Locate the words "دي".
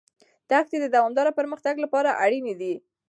2.61-2.73